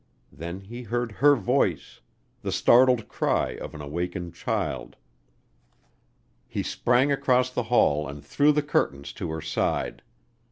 Then 0.31 0.61
he 0.61 0.81
heard 0.81 1.11
her 1.11 1.35
voice, 1.35 2.01
the 2.41 2.51
startled 2.51 3.07
cry 3.07 3.51
of 3.57 3.75
an 3.75 3.81
awakened 3.81 4.33
child. 4.33 4.95
He 6.47 6.63
sprang 6.63 7.11
across 7.11 7.51
the 7.51 7.61
hall 7.69 8.07
and 8.07 8.25
through 8.25 8.53
the 8.53 8.63
curtains 8.63 9.13
to 9.13 9.29
her 9.29 9.41
side. 9.41 10.01